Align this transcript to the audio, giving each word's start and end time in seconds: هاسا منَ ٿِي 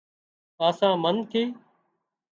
هاسا 0.61 0.89
منَ 1.03 1.15
ٿِي 1.31 1.43